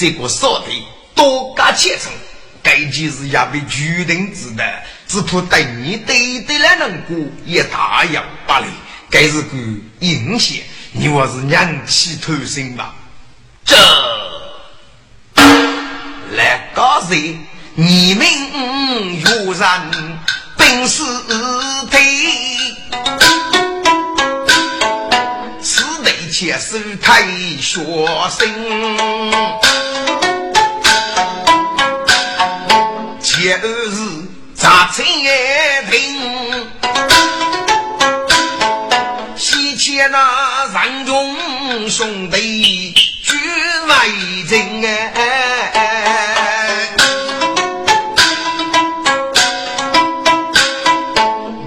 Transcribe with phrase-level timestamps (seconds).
[0.00, 0.66] 这个少的
[1.14, 2.10] 多加虔诚。
[2.62, 4.64] 该件事也被决定之的，
[5.06, 8.66] 只怕对你对对来能过也大洋罢了。
[9.10, 9.56] 该是个
[9.98, 10.56] 影响，
[10.92, 12.94] 你我是娘气偷生吧？
[13.66, 13.76] 这
[16.34, 17.14] 来告诉
[17.74, 20.18] 你们有人
[20.56, 21.02] 本是
[21.90, 22.74] 体，
[25.60, 27.22] 此地且是太
[27.60, 27.82] 学
[28.30, 29.69] 生。
[33.52, 35.28] 二日，扎成一
[35.90, 35.98] 平，
[39.36, 41.36] 西迁那人中
[41.88, 43.36] 兄弟举
[43.88, 45.18] 为证哎，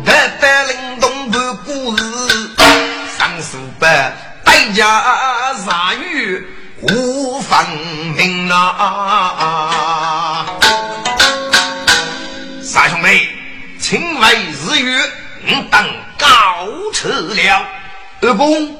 [0.05, 0.07] 得
[0.39, 2.03] 得灵动不故事，
[3.17, 3.89] 上书本
[4.45, 4.83] 代价
[5.65, 6.45] 杀鱼
[6.81, 7.57] 无分
[8.15, 9.52] 明啊。
[15.69, 17.65] 等告辞了。
[18.21, 18.77] 二公，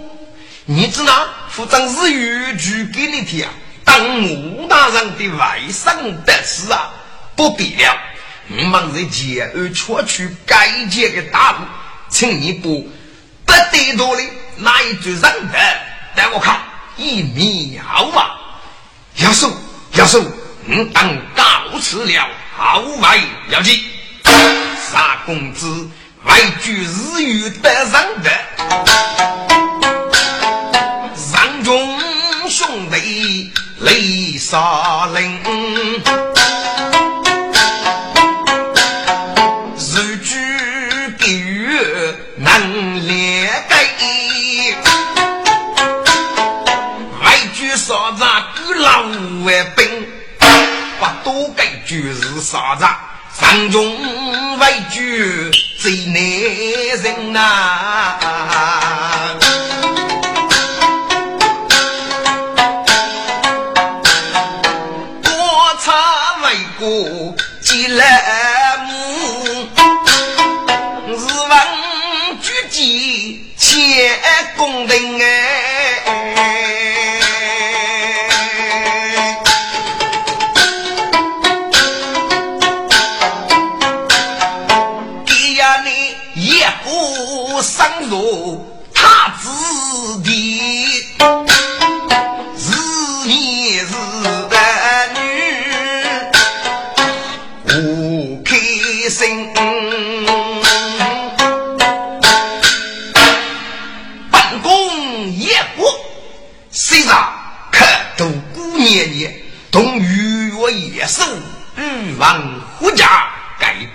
[0.66, 3.48] 你知那副长日月举给你听，
[3.84, 6.92] 当武大人的外甥得势啊，
[7.36, 7.98] 不必了。
[8.50, 11.60] 我忙在前而出去改结的大路，
[12.10, 12.90] 请你不
[13.46, 14.24] 不得多的
[14.58, 15.60] 那一句人的，
[16.16, 16.60] 带我看
[16.98, 17.84] 一秒
[18.16, 18.40] 啊！
[19.18, 19.52] 要收
[19.94, 20.24] 要收，
[20.66, 23.20] 嗯，等告辞了，好外
[23.50, 23.84] 要紧。
[24.24, 25.90] 三公子
[26.26, 28.32] 外居日月得上的，
[31.16, 32.00] 上中
[32.50, 35.40] 兄弟雷杀灵，
[39.78, 40.36] 日居
[41.20, 41.78] 给予
[42.38, 43.76] 能连给，
[47.22, 48.24] 外居啥子
[48.56, 49.02] 给老
[49.44, 50.08] 外兵，
[51.00, 52.86] 不多给就是啥子。
[53.36, 53.84] 上中
[54.60, 55.00] 为主
[55.84, 56.16] 最难
[57.04, 58.18] 人呐，
[65.26, 65.30] 我
[65.84, 65.92] 差
[66.42, 66.46] 为
[66.80, 68.02] 国积来
[68.88, 69.68] 母，
[71.20, 71.52] 是问
[72.42, 74.10] 举己千
[74.56, 75.63] 公平哎。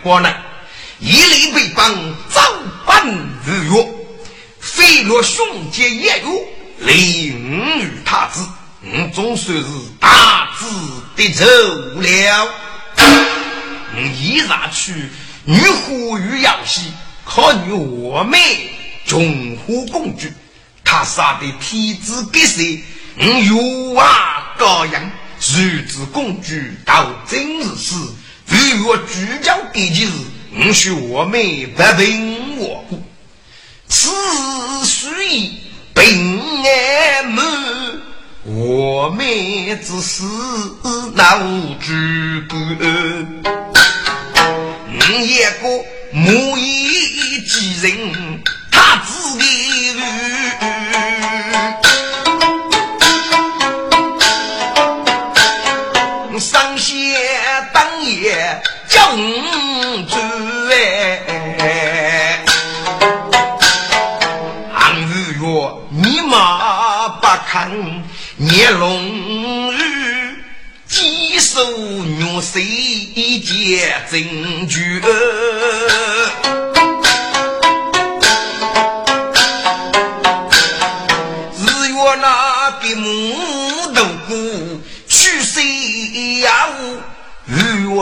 [0.09, 0.35] 过呢。
[1.01, 1.95] 一力被绑，
[2.31, 2.41] 早
[2.87, 3.07] 办
[3.45, 3.89] 如约。
[4.59, 6.47] 非若兄姐也有，
[6.79, 8.41] 令与他子，
[8.83, 9.65] 嗯，总算是
[10.01, 10.65] 大智
[11.15, 11.45] 的走
[12.01, 12.49] 了。
[12.97, 14.95] 嗯，依然去
[15.45, 16.91] 女虎与游戏，
[17.27, 18.71] 可与我妹
[19.05, 20.33] 穷虎共聚。
[20.83, 22.83] 他杀的天子给谁？
[23.19, 25.11] 嗯，有啊，高阳
[25.55, 27.65] 日子共聚到今日
[28.49, 30.11] 时，与我聚焦第几日？
[30.55, 31.41] 允许我们
[31.77, 33.03] 不平我故，
[33.87, 34.09] 此
[34.85, 35.53] 属于
[35.95, 37.43] 平安母。
[38.45, 39.27] 我们
[39.85, 40.25] 只是
[41.15, 42.59] 那无知鬼，
[45.23, 48.43] 一个母以继人，
[48.73, 49.45] 他自己
[56.39, 56.95] 上仙
[57.73, 59.17] 当夜将
[60.07, 60.17] 主
[60.71, 62.45] 哎，
[64.73, 65.43] 杭玉月
[65.91, 68.05] 你马不肯，
[68.37, 70.37] 孽龙日
[70.87, 71.61] 几手
[72.05, 74.25] 虐谁一剑真。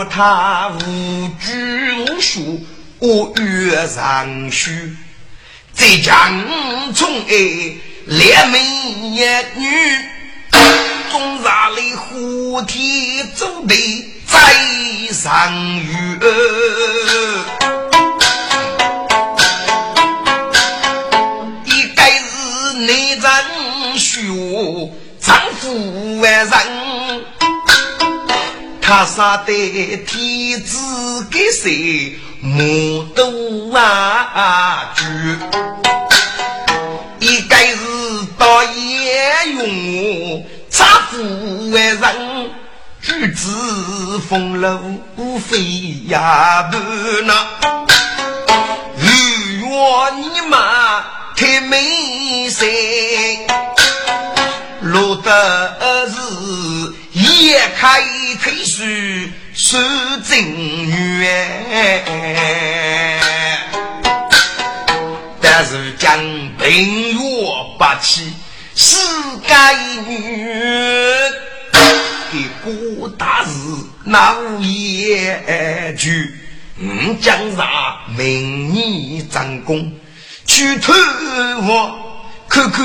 [0.05, 2.65] 他无拘无束，
[2.99, 4.97] 我月上虚。
[5.73, 6.15] 在江
[6.95, 7.75] 中哎，
[8.07, 8.61] 连门
[9.13, 9.21] 一
[9.57, 9.69] 女，
[11.11, 13.75] 中杀里虎体走的
[14.27, 16.19] 在上月，
[21.65, 24.23] 一该是内人学
[25.21, 26.49] 丈夫为人，
[28.89, 32.17] 他杀的天子给谁？
[32.41, 35.05] 木头啊，锯，
[37.19, 37.79] 一该是
[38.39, 42.01] 到也用插夫为人，
[43.03, 44.79] 举子风流
[45.41, 46.79] 飞呀不
[47.25, 47.45] 那，
[49.01, 51.05] 如若你妈
[51.35, 52.65] 太美色，
[54.81, 56.15] 落得是
[57.27, 58.03] 也开
[58.43, 58.83] 腿书。
[59.59, 59.79] 是
[60.29, 60.39] 正
[60.87, 62.05] 月，
[65.41, 66.19] 但是将
[66.59, 67.19] 平月
[67.79, 68.35] 不起，
[68.75, 68.99] 世
[69.47, 69.55] 界
[70.07, 70.11] 女
[72.31, 73.51] 的过大事，
[74.05, 76.37] 那无言句。
[76.79, 77.67] 嗯，将上
[78.15, 79.91] 明年张工
[80.45, 80.93] 去偷
[81.63, 82.85] 我，看看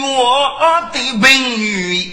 [0.00, 2.12] 我的美女。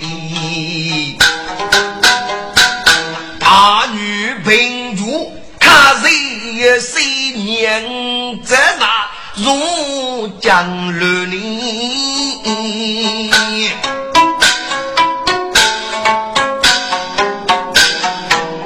[3.39, 7.03] 大女贫主，他日岁
[7.35, 8.85] 年在那
[9.35, 11.37] 入江流里，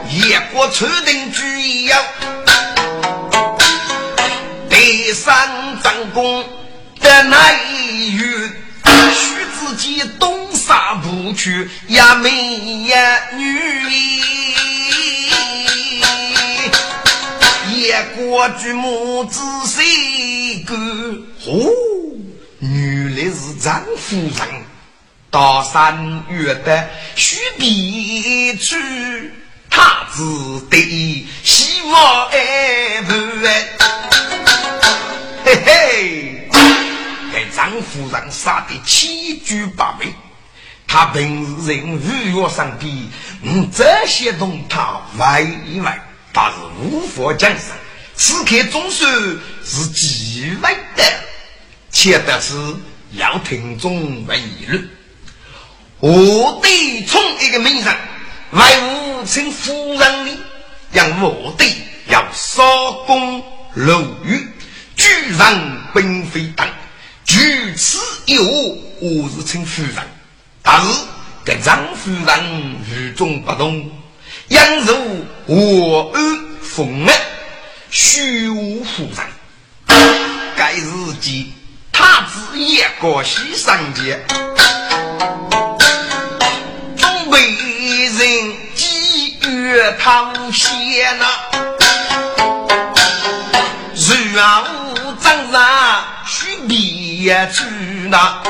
[0.09, 1.97] 一国出定居要，
[4.69, 6.43] 第三战功
[6.99, 8.51] 的那一月，
[9.13, 10.46] 许自己东
[11.27, 12.29] 不去，也没
[12.85, 12.95] 也
[13.35, 13.59] 女。
[17.69, 20.73] 一国举母子谁个？
[21.47, 21.69] 哦，
[22.59, 24.63] 原来是张夫人。
[25.29, 28.77] 大三月的须必去，
[29.69, 30.23] 他只
[30.69, 33.13] 得希望爱不
[33.45, 33.67] 爱。
[35.43, 36.49] 嘿嘿，
[37.33, 40.07] 给张夫人杀的七举八美。
[40.87, 41.21] 他本
[41.65, 43.09] 人日月上帝，
[43.43, 46.01] 嗯，这些东他外一外，
[46.33, 47.75] 他是无法讲上。
[48.15, 49.11] 此刻总算
[49.63, 51.03] 是机会的，
[51.91, 52.55] 且得是
[53.11, 54.89] 要听众为论。
[55.99, 57.95] 我得从一个名人
[58.51, 60.31] 为吾请夫人的，
[60.93, 61.65] 让我得
[62.07, 63.43] 要烧功
[63.75, 64.47] 楼宇，
[64.95, 65.07] 居
[65.37, 66.67] 然并非等，
[67.25, 68.41] 据此有
[68.99, 70.16] 我是请夫人。
[70.69, 70.87] 但是
[71.45, 73.89] 这张夫人与众不同，
[74.49, 77.15] 应如我安风安，
[77.89, 79.25] 虚无夫人。
[80.57, 81.53] 该日记，
[81.93, 84.19] 他自一个西上节，
[86.97, 91.25] 总被人觊觎唐贤呐，
[94.35, 97.63] 然无张上须别去
[98.09, 98.41] 呐。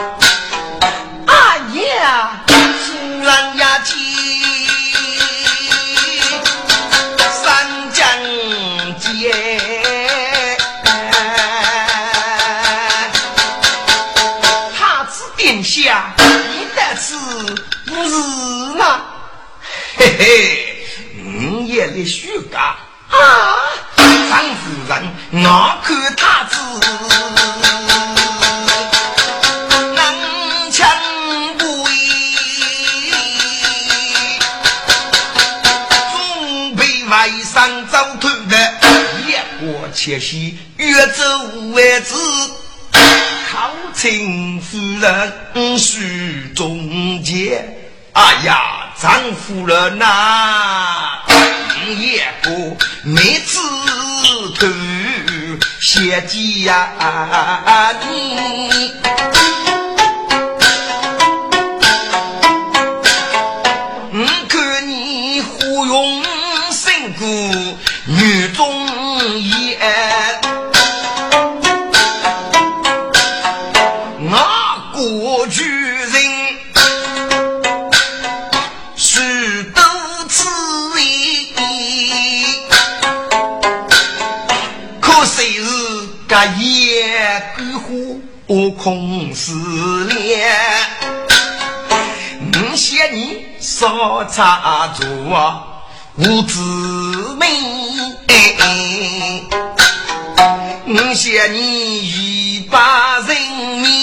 [22.57, 22.75] 的虚假
[23.09, 23.19] 啊！
[24.29, 24.91] 张夫人，
[25.31, 25.45] 我
[25.83, 26.55] 看太子。
[39.93, 41.23] 且夕越走
[41.73, 42.13] 为止，
[43.51, 45.33] 靠请夫人
[45.79, 47.77] 许中间。
[48.13, 51.19] 哎呀，张夫人呐，
[51.95, 53.59] 也不每次
[54.59, 54.67] 头
[55.79, 59.86] 谢机呀你。
[88.71, 89.53] 空思
[90.05, 90.49] 念。
[92.39, 95.03] 我谢你少插足，
[96.15, 96.59] 无知
[97.39, 97.47] 命。
[100.89, 103.35] 我谢你一把人
[103.81, 103.96] 民。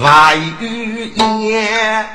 [0.00, 2.06] 外语言，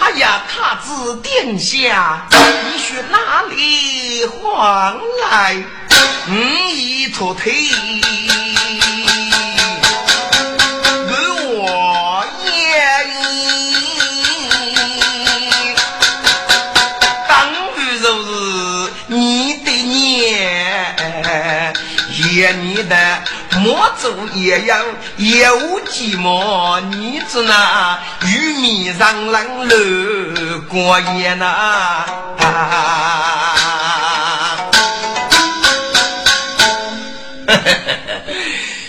[0.00, 5.64] 哎呀，太子殿下，你去哪里还来？
[6.28, 7.52] 嗯，一脱腿。
[22.52, 23.22] 你的
[23.58, 24.76] 莫走也要
[25.16, 32.04] 也无寂寞，你只那玉米上冷楼过夜呐。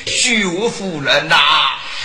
[0.06, 1.36] 徐夫 人呐，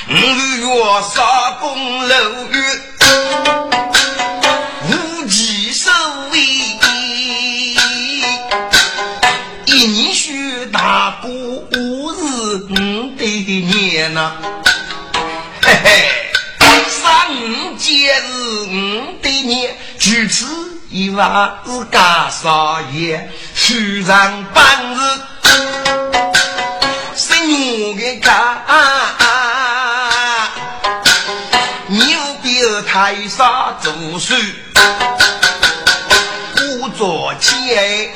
[0.09, 2.15] 五月杀公楼
[2.51, 3.60] 月。
[13.21, 14.33] 的年呐，
[15.63, 15.89] 嘿嘿，
[16.89, 20.47] 三五节日五的年，举此
[20.89, 23.75] 一万是家少爷，书
[24.07, 24.99] 上半日
[27.15, 28.59] 是我的家，
[31.89, 34.35] 牛逼台上读书，
[36.57, 38.09] 故作钱，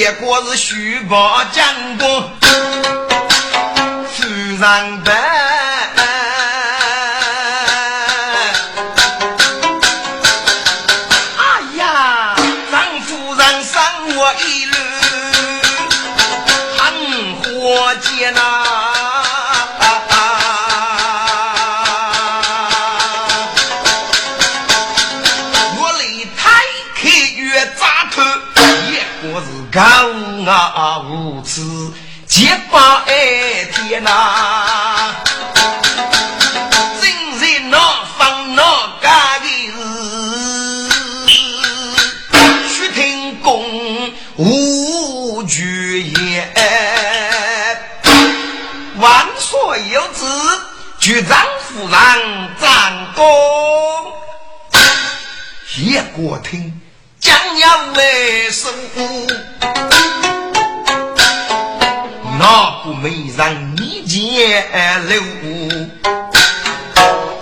[0.00, 1.62] 一个是徐宝将
[1.98, 2.08] 军。
[4.58, 5.39] 上班，哎
[29.70, 29.80] 高
[30.46, 31.62] 傲无耻。
[32.26, 35.14] 结巴哎天哪！
[37.00, 37.78] 真是闹
[38.18, 38.62] 放闹
[39.00, 39.46] 干的
[41.26, 41.38] 事，
[42.68, 46.52] 须听公无绝言。
[48.98, 50.24] 万岁有旨，
[50.98, 51.90] 局长夫人
[52.60, 53.24] 张公，
[55.78, 56.69] 叶国听
[57.30, 58.68] 将要为首。
[62.40, 62.44] 那
[62.82, 64.66] 不没人你见
[65.06, 65.14] 了，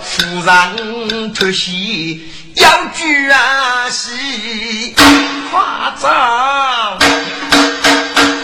[0.03, 0.13] 夫
[0.45, 2.19] 人脱鞋
[2.53, 4.93] 要举啊戏
[5.49, 6.99] 夸张，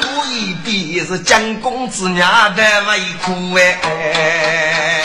[0.01, 5.03] 故意的是蒋公子娘的委苦哎，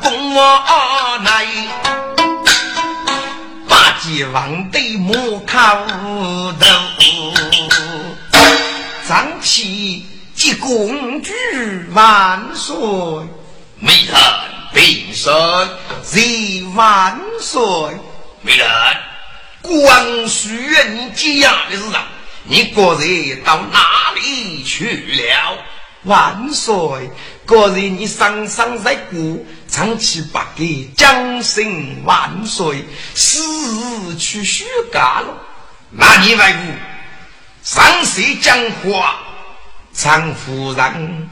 [0.00, 0.40] 公我
[1.24, 1.46] 来。
[4.32, 6.66] 王对木靠头，
[9.08, 11.32] 张起接公主
[11.94, 12.76] 万岁，
[13.78, 14.14] 美人
[14.74, 15.32] 平身，
[16.02, 17.62] 谢万岁，
[18.42, 18.68] 美人，
[19.62, 20.50] 光绪
[20.90, 22.08] 你这样的事啊，
[22.44, 25.58] 你个人到哪里去了？
[26.02, 27.08] 万岁，
[27.46, 29.46] 个人你生生在古。
[29.72, 35.28] 长期八给江声万岁，死去虚假了。
[35.90, 36.62] 那你外公
[37.62, 39.16] 上谁讲话？
[39.94, 41.30] 常夫人，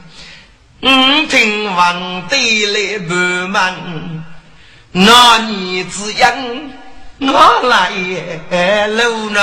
[0.81, 0.89] 我
[1.29, 3.13] 听皇帝来不
[3.47, 3.75] 满，
[4.91, 6.73] 那你只因
[7.19, 7.91] 我来
[8.87, 9.39] 路呢？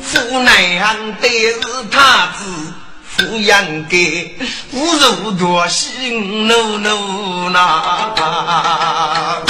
[0.00, 2.73] 府内行的是他子。
[3.16, 4.36] 抚养给
[4.72, 9.40] 无如多心怒怒呐，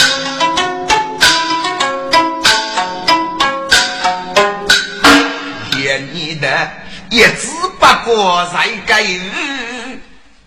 [5.72, 6.70] 见你的
[7.10, 9.98] 一字不过在该日，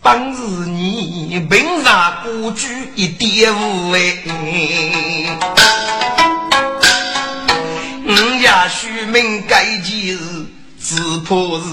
[0.02, 4.24] 本是你平常孤居一点无味。
[8.70, 10.20] 须明该几日，
[10.82, 11.66] 只怕是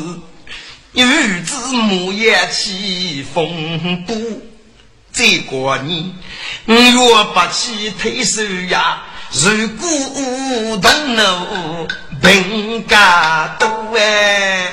[0.95, 4.17] 玉子母也起风波。
[5.13, 6.13] 这个年，
[6.67, 9.89] 若不起退守呀，如果
[10.79, 11.89] 动怒，
[12.23, 14.71] 病家多哎。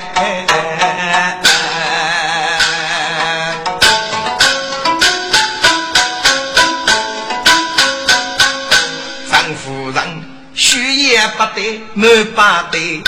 [9.28, 10.22] 张夫人，
[10.54, 13.02] 血也不得，没不得，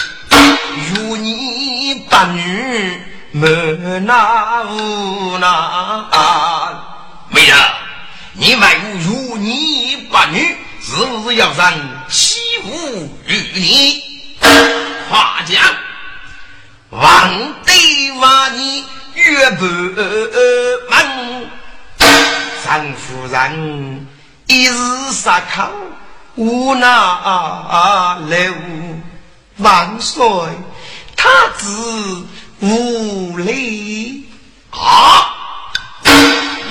[0.94, 1.63] 如你
[2.09, 3.01] 八女，
[3.33, 3.49] 没
[4.01, 6.81] 那无那。
[7.31, 7.53] 妹子，
[8.35, 11.73] 你买我如你八女，是不是要让
[12.09, 14.03] 欺侮于你？
[15.11, 15.63] 话讲，
[16.91, 18.85] 王帝王你
[19.15, 21.51] 岳不门，
[22.65, 24.07] 张夫人
[24.47, 25.71] 一日杀口
[26.37, 28.55] 无那留
[29.59, 30.25] 万岁，
[31.25, 32.26] 他子
[32.61, 34.28] 无礼
[34.69, 35.33] 啊！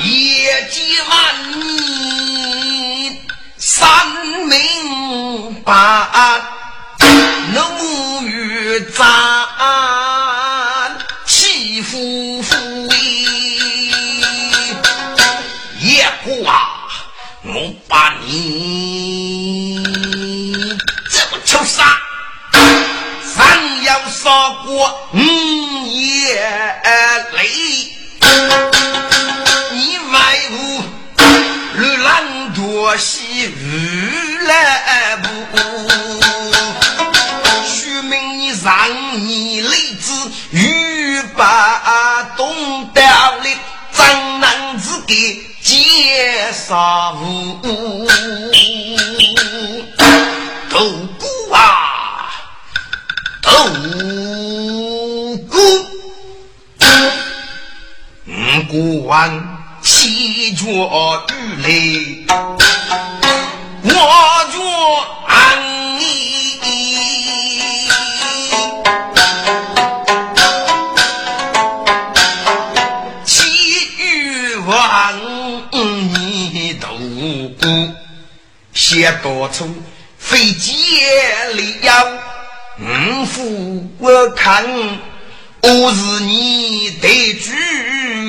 [0.04, 0.80] 业绩
[1.10, 3.18] 万年，
[3.58, 3.82] 三
[4.46, 6.40] 明八
[7.52, 9.08] 怒与战，
[11.26, 12.56] 欺负夫
[15.80, 16.70] 叶姑啊，
[17.42, 19.84] 我把你
[21.10, 22.00] 这么臭杀，
[23.64, 25.18] 三要杀过五
[25.88, 26.36] 夜
[27.32, 27.40] 泪。
[32.66, 35.28] 我西如来不，
[37.66, 40.12] 须命你让你来自
[40.52, 43.02] 欲把东道
[43.42, 43.58] 里
[43.94, 47.18] 张男子给介绍。
[50.70, 51.13] 斗姑啊，
[53.54, 53.60] 斗
[55.48, 55.54] 姑，
[58.26, 58.32] 五
[58.68, 59.60] 姑王。
[59.84, 62.26] 七脚玉雷，
[63.84, 63.92] 我
[64.54, 64.56] 脚
[65.28, 65.32] 安
[66.00, 66.02] 逸。
[73.26, 73.34] 七
[74.00, 74.74] 玉王
[75.72, 76.88] 你都
[77.60, 77.62] 不
[78.74, 79.68] 写多出
[84.00, 84.66] 我看
[85.62, 87.52] 我是你得主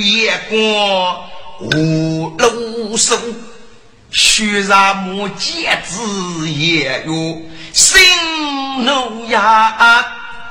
[0.00, 1.24] 眼光。
[1.60, 3.16] 五路生，
[4.10, 7.96] 须然木戒指也有心
[8.84, 10.04] 怒呀，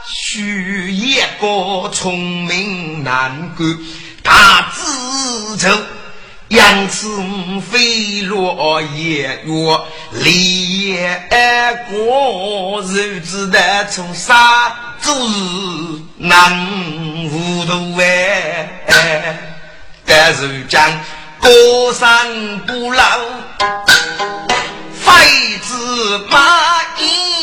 [0.07, 3.77] 须一个聪明难干，
[4.23, 5.77] 他自愁，
[6.53, 7.09] 杨子
[7.71, 11.19] 飞落也有离也
[11.89, 15.33] 过日子的从啥做事
[16.17, 16.55] 难
[17.31, 18.69] 糊涂哎。
[20.05, 20.91] 但是讲
[21.41, 21.49] 高
[21.91, 23.03] 山不老，
[24.93, 26.39] 废子马
[26.99, 27.33] 衣。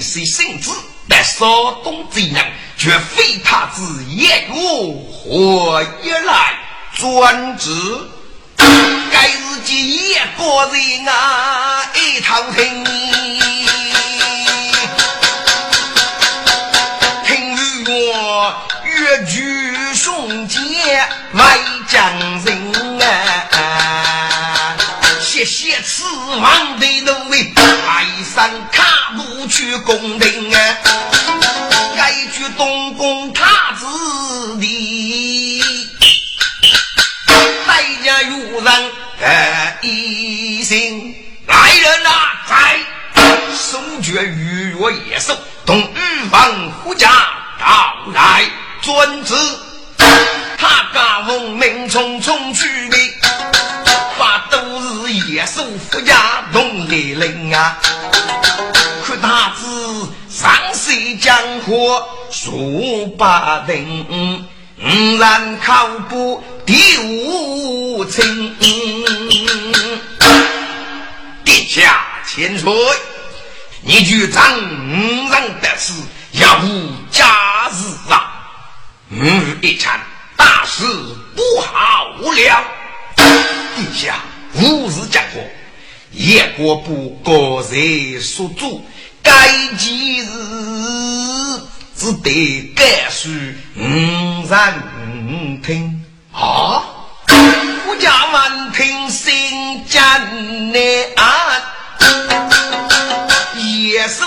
[0.00, 0.70] 是圣旨，
[1.08, 2.44] 但少东之人
[2.76, 3.82] 却非他之
[4.14, 4.54] 言语，
[5.10, 6.54] 何以来
[6.94, 7.70] 专制？
[9.10, 12.84] 该是几一个人啊，一头听，
[17.24, 17.56] 听
[17.86, 18.54] 我
[18.84, 20.58] 越剧雄杰
[21.32, 22.65] 外将人
[25.84, 26.04] 此
[26.40, 28.84] 王的奴为泰山卡。
[29.16, 30.58] 不去宫廷啊，
[31.96, 33.86] 该去东宫塔子
[34.58, 35.62] 的，
[37.66, 38.90] 代家有人
[39.22, 41.14] 呃一心
[41.46, 42.80] 来人啊，在
[43.54, 47.08] 守绝玉若野兽，同玉皇护驾
[47.60, 48.44] 到来
[48.82, 49.34] 遵旨，
[50.58, 52.98] 他家奉命匆匆去的，
[55.36, 57.78] 是野兽护驾同来人啊。
[59.04, 64.46] 可他子上水江河数百人，
[64.78, 68.56] 五然考不第五称。
[71.44, 72.72] 殿下千岁，
[73.82, 75.92] 你就长五人得势，
[76.32, 78.32] 要无家事啊！
[79.10, 80.00] 嗯一场
[80.36, 80.84] 大事
[81.36, 82.64] 不好了。
[83.16, 84.16] 陛下，
[84.58, 85.42] 吾是讲过，
[86.12, 88.82] 叶国部各人所主，
[89.22, 89.30] 该
[89.76, 90.26] 几日
[91.94, 93.28] 只得改书
[93.76, 93.80] 五
[94.48, 96.82] 人听啊！
[97.88, 101.62] 我家闻听新将内案。
[103.58, 104.22] 也是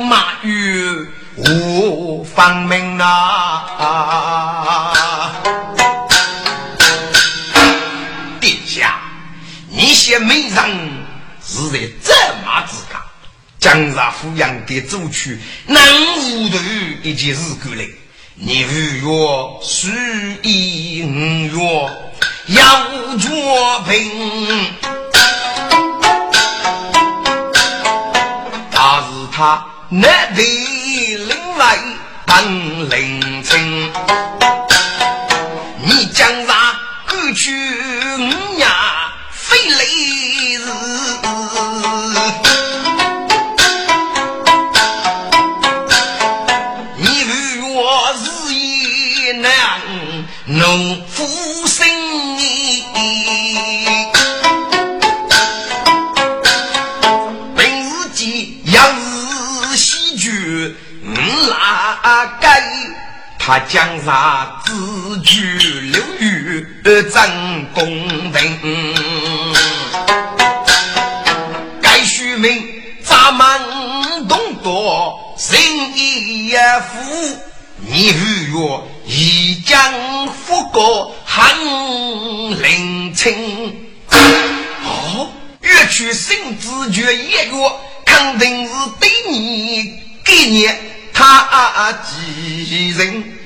[0.00, 3.76] 马玉无方明啊！
[10.10, 10.56] 些美人
[11.40, 12.12] 是在这
[12.44, 13.00] 马之家，
[13.60, 15.80] 江上抚养的主去，能
[16.16, 16.58] 糊涂
[17.04, 17.84] 一件事过来，
[18.34, 19.92] 你如若随
[20.42, 21.10] 意五
[21.56, 21.62] 月
[22.48, 24.74] 要作品。
[29.32, 31.78] 他那地另外
[32.26, 33.92] 等领情，
[35.84, 37.79] 你将啥过去
[63.50, 65.58] 他江山自居
[65.90, 67.84] 流于真公
[68.30, 68.94] 平，
[71.82, 72.64] 该虚名
[73.02, 75.58] 咱们东多生
[75.96, 76.54] 意
[76.92, 77.36] 富，
[77.78, 81.52] 你如若一将富国汉
[82.62, 83.34] 灵清，
[84.84, 85.28] 哦，
[85.62, 87.50] 越去生子绝一月，
[88.06, 89.92] 肯定是对你
[90.24, 90.68] 给你
[91.12, 93.39] 他几人。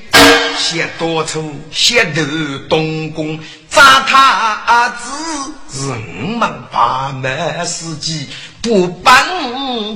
[0.57, 2.21] 先多出，先头
[2.69, 5.09] 东宫，扎他子
[5.71, 8.27] 是五门八门司机
[8.61, 9.15] 不帮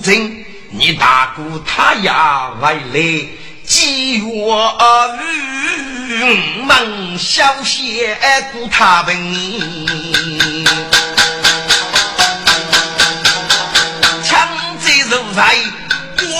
[0.01, 3.27] 真，你大姑他呀回来，
[3.65, 4.77] 饥我
[5.17, 8.17] 五门小写
[8.53, 9.17] 顾他本，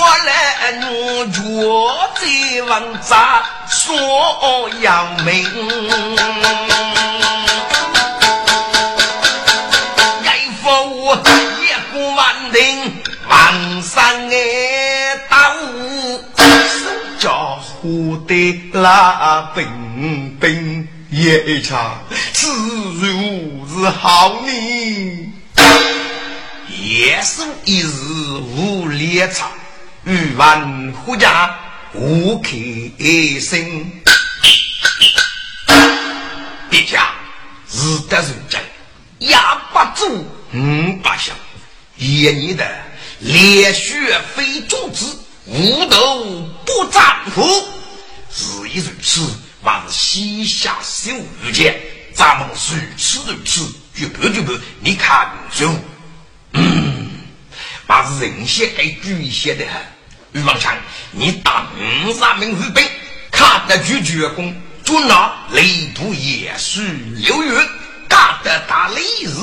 [0.00, 0.32] 我来
[0.88, 1.40] 我脚
[2.14, 2.22] 在
[2.62, 5.44] 王家说要命，
[10.24, 10.26] 该
[10.62, 10.64] 夫
[11.60, 12.58] 一股万定
[13.28, 14.34] 万山哎
[15.28, 15.36] 刀，
[16.34, 17.28] 手家
[17.60, 17.78] 伙
[18.26, 18.32] 的
[18.72, 18.80] 那
[19.54, 25.30] 兵兵一场，自如是好命，
[26.70, 27.90] 也是一日
[28.56, 29.50] 无猎场。
[30.04, 31.54] 欲闻虎家
[31.92, 32.48] 无可
[33.38, 33.92] 生，
[36.70, 37.10] 陛下
[37.68, 38.62] 是得人间，
[39.18, 41.36] 压不住五百响。
[41.98, 42.66] 一年的
[43.18, 46.24] 烈血非君子，无头
[46.64, 47.46] 不丈夫。
[48.34, 49.20] 日已如此，
[49.62, 51.10] 还是西夏手
[51.44, 51.78] 遇见，
[52.14, 52.54] 咱们如
[52.96, 55.70] 此如此，就不就不，你看就。
[56.52, 56.60] 那
[58.04, 59.80] 是人血该举些的很。
[60.32, 60.76] 余王强，
[61.10, 62.84] 你打五十名士兵，
[63.32, 66.82] 看得举绝功，就拿雷部也是
[67.16, 67.52] 六月，
[68.08, 69.34] 干得大雷日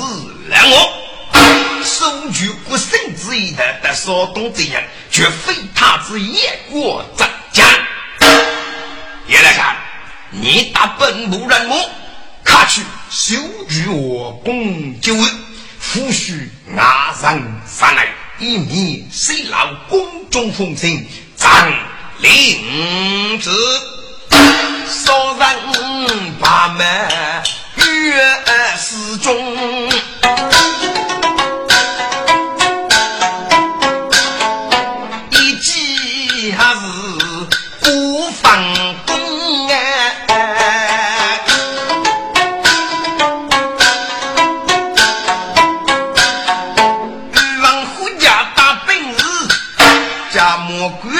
[0.48, 7.66] 来我，收据不胜之意的得少东这样，绝非他之夜过镇江。
[9.26, 9.76] 叶来看，
[10.30, 11.74] 你打本部人物，
[12.42, 12.80] 看去
[13.10, 13.36] 收
[13.68, 15.28] 据我功就位，
[15.78, 18.08] 夫须拿人上来。
[18.40, 21.04] 一米虽老，宫中风情
[21.36, 21.50] 张
[22.18, 23.50] 灵子，
[24.86, 25.48] 少人
[26.38, 26.86] 把门
[27.84, 28.40] 月
[28.78, 29.88] 始终。
[50.78, 51.17] 大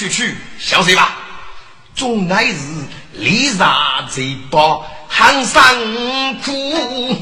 [0.00, 1.16] 去去，晓得吧？
[1.94, 2.54] 终乃是。
[3.12, 5.62] 离杀贼包寒山
[6.42, 7.14] 苦，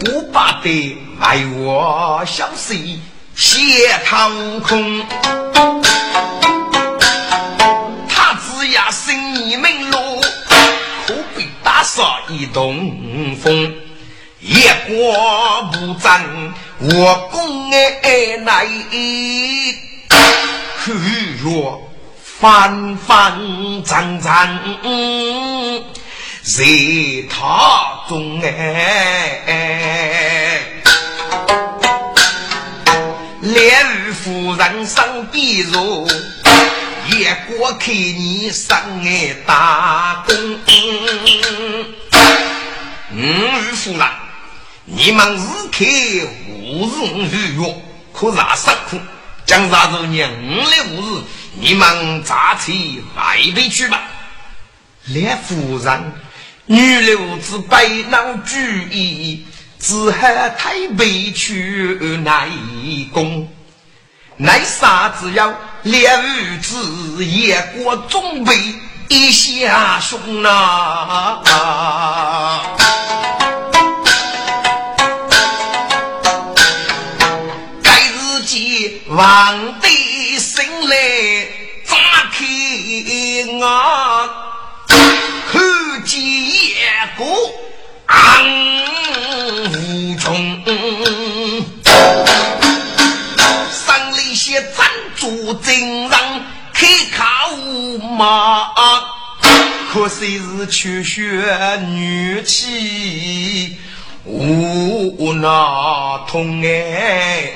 [0.00, 2.98] 不把的卖我小水
[3.36, 3.56] 血
[4.04, 5.06] 堂空。
[8.08, 10.20] 他只要生意门路，
[11.06, 13.72] 可被打杀一东风。
[14.40, 16.24] 夜过不战，
[16.80, 18.66] 我公爱来
[20.84, 20.92] 去
[21.42, 21.88] 若。
[22.24, 23.38] 翻翻
[23.84, 24.58] 张张
[26.42, 26.64] 在
[27.30, 28.48] 他中哎，
[33.42, 36.08] 烈日夫人上笔如，
[37.12, 40.34] 夜过看你上哎打工。
[43.12, 44.08] 嗯，夫人，
[44.86, 45.84] 你们日开
[46.48, 48.98] 无人预约，可啥辛苦？
[49.52, 51.20] 将啥子娘来无日？
[51.60, 54.00] 你们扎起外边去吧。
[55.04, 56.14] 列夫人，
[56.64, 58.56] 女流子百恼主
[58.90, 59.44] 意，
[59.78, 63.46] 只害太北去内宫。
[64.38, 68.56] 那啥子要列儿子也过中备
[69.08, 71.42] 一下兄啊！
[72.78, 72.86] 该
[79.12, 80.96] 记王帝生来。
[82.34, 84.26] 天啊，
[84.88, 86.72] 看见一
[87.18, 87.24] 个
[88.06, 88.44] 暗
[89.70, 90.64] 无穷，
[93.70, 96.10] 山里些赞助真人
[96.72, 97.54] 开考
[98.16, 98.70] 马，
[99.92, 101.22] 可惜是缺血
[101.90, 103.76] 女气
[104.24, 107.50] 无那痛哎，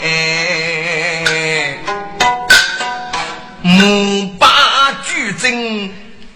[3.63, 4.47] 母把。
[5.05, 5.51] 举证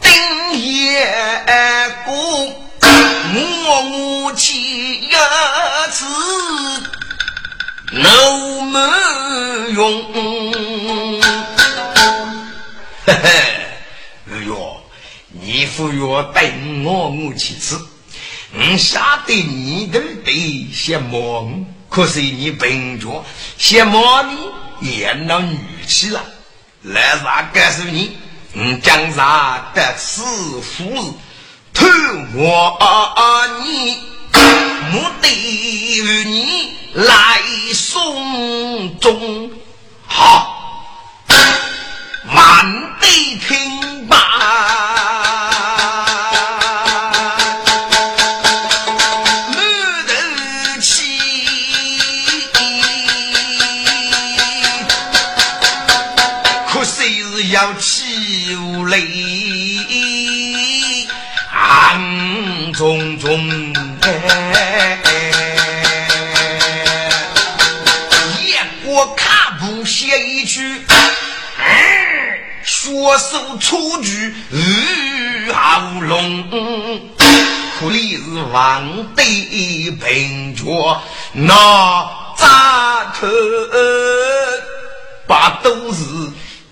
[0.00, 0.10] 定
[0.58, 1.06] 业
[2.04, 2.14] 果，
[2.84, 5.10] 我母亲一
[5.90, 6.04] 次
[7.92, 8.78] 能没
[9.74, 9.82] 用？
[13.06, 13.28] 嘿嘿，
[14.32, 14.80] 哎呦，
[15.28, 16.42] 你不要等
[16.84, 17.76] 我母亲吃，
[18.52, 23.24] 我晓得你都得羡慕，可是你笨拙，
[23.58, 24.02] 羡慕
[24.80, 26.20] 你演了女婿了，
[26.82, 28.16] 来啥告诉你？
[28.54, 30.22] 嗯，江上得此
[30.60, 31.16] 福，
[31.72, 31.88] 托
[32.34, 33.98] 我你，
[34.90, 37.40] 目的与你来
[37.72, 39.52] 送终，
[40.08, 40.96] 好，
[42.32, 44.99] 满地听罢。
[63.20, 63.74] 中中，
[68.46, 70.80] 夜过卡布写一句，
[72.64, 76.48] 血手出局如好龙，
[77.78, 81.02] 可里是王帝平脚
[81.34, 81.54] 那
[82.38, 83.28] 扎头，
[85.26, 86.02] 把都是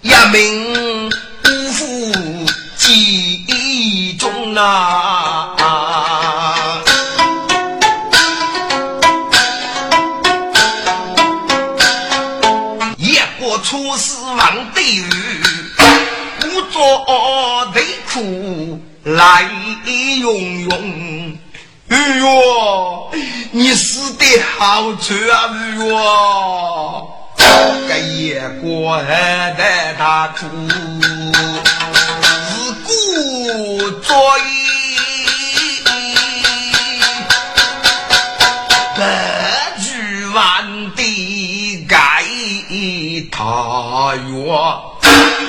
[0.01, 1.11] 一名。
[1.41, 5.55] 辜负记中啊！
[19.05, 19.49] 来
[20.21, 21.39] 用用，
[21.89, 23.11] 哎哟，
[23.53, 24.25] 你死的
[24.59, 25.35] 好惨啊！
[25.49, 25.83] 哎哟，
[27.89, 30.47] 这野果害得他猪
[32.49, 32.91] 是孤，
[38.97, 39.01] 百
[40.35, 40.37] 万
[40.95, 42.25] 的改
[43.31, 44.99] 他哟，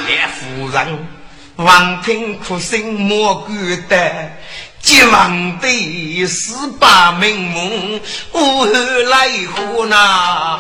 [0.08, 1.19] 连夫人。
[1.60, 4.32] 望听哭声莫敢得。
[4.82, 8.00] 急忙的十八名目，
[8.32, 10.58] 无来何那？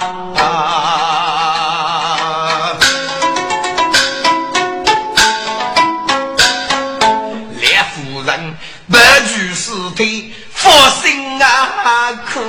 [7.61, 8.57] 列夫人
[8.91, 10.69] 白驹是腿，佛
[11.01, 12.41] 心啊苦。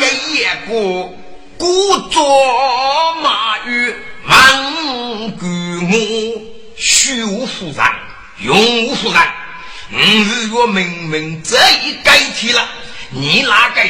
[0.00, 1.12] 一夜过，
[1.58, 4.34] 故作马玉忙
[5.36, 5.42] 干
[5.90, 5.92] 我，
[7.04, 7.84] 虚无夫人，
[8.38, 9.20] 永无夫人。
[9.92, 12.66] 五月明明这一改天了，
[13.10, 13.82] 你哪个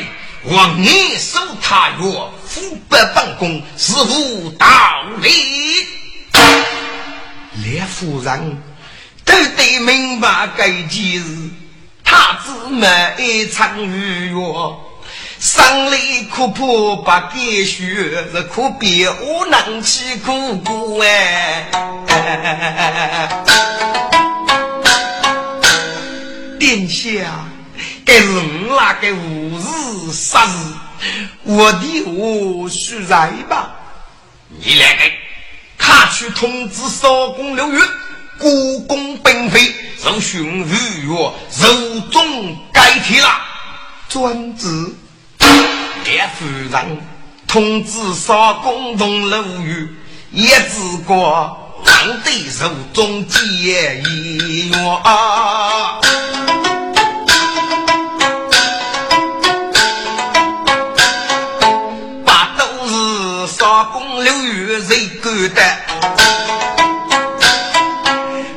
[0.46, 2.04] 往你手他月
[2.44, 4.66] 府北办公，是无道
[5.22, 5.30] 理？
[7.62, 8.60] 列夫人
[9.24, 11.50] 都得明白该件事，
[12.02, 14.83] 他只没参与哟。
[15.44, 21.70] 生里苦破不给学，这可别我能起苦苦哎。
[26.58, 27.44] 殿下，
[28.06, 30.48] 该是我那个无日杀日，
[31.42, 33.74] 我的我须在吧？
[34.48, 35.02] 你两个，
[35.76, 37.82] 他去通知少公刘云，
[38.38, 39.60] 故宫并非
[40.02, 43.28] 受训御月，肉中改替了。
[44.08, 44.68] 专职，
[46.04, 47.00] 列夫人
[47.46, 49.88] 通知少公同刘玉，
[50.30, 51.58] 也只过。
[51.84, 54.74] 当对手中结一约，
[62.24, 65.62] 把都是少公刘玉谁干的？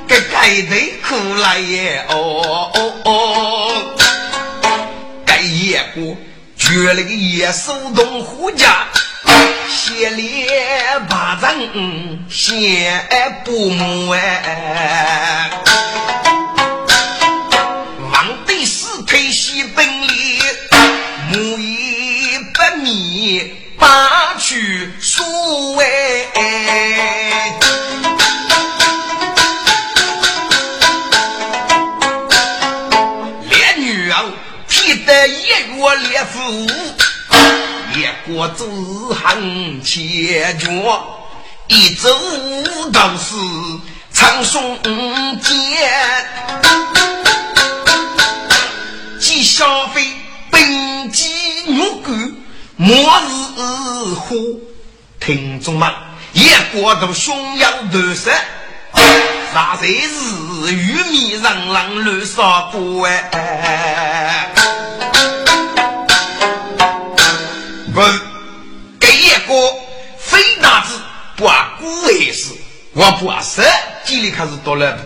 [0.08, 2.87] 给该得苦来也哦哦！
[6.80, 8.86] 绝了个野手动护家。
[9.68, 15.50] 血连八人先不母哎，
[18.13, 20.40] 王队四推西本里，
[21.32, 23.88] 母一百米八
[36.50, 38.64] 一国之
[39.14, 40.68] 恨切绝，
[41.68, 42.10] 一走
[42.94, 43.36] 都是
[44.14, 44.80] 长松
[45.42, 45.52] 剑。
[49.20, 50.08] 既消费
[50.50, 51.26] 本季
[51.66, 52.14] 牛骨，
[52.78, 54.62] 末日虎。
[55.20, 55.92] 听众们，
[56.32, 58.32] 一国都凶阳毒杀，
[59.54, 64.54] 啥才是玉米人狼乱杀过哎？
[71.38, 72.52] 不啊古为事，
[72.93, 73.62] 我不啊十
[74.06, 74.97] 几里开始多了，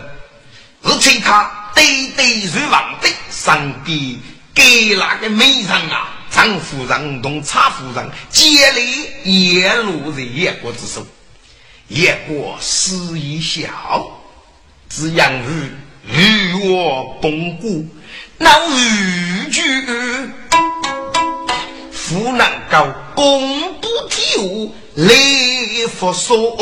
[0.82, 4.18] 而且他对对如王的上帝
[4.54, 11.06] 给那个美人啊，张夫人同差夫人接力也落在一国之手，
[11.88, 13.68] 一国死一笑，
[14.88, 15.70] 只养育
[16.08, 17.86] 与我崩骨，
[18.38, 19.60] 那日剧。
[22.08, 24.74] 不能够公布体务
[25.72, 26.54] 来复说，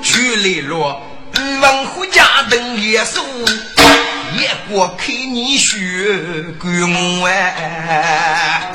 [0.00, 1.02] 举例若
[1.36, 3.20] 欲望回家等耶稣，
[4.38, 7.26] 也过看你学干我。
[7.26, 8.72] 哎，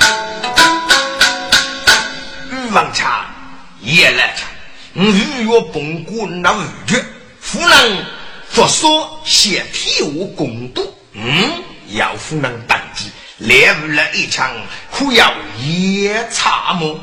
[2.51, 3.25] 欲望强
[3.79, 4.45] 也来强，
[4.93, 5.13] 如
[5.45, 7.01] 若崩过那五句，
[7.53, 8.05] 不能
[8.49, 10.93] 复说写体务公布。
[11.13, 13.10] 嗯，要夫人当机，
[13.41, 14.51] 练了一枪，
[14.91, 16.99] 可要夜叉么？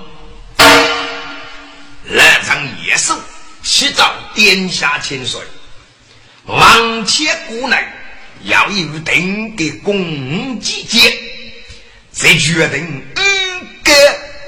[2.04, 3.14] 来场夜宿，
[3.62, 5.40] 起早点下千岁，
[6.46, 7.92] 往前过来，
[8.44, 11.12] 要有定的公祭节，
[12.12, 13.92] 再决定五个